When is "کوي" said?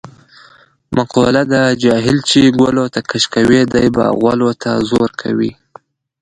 5.21-5.51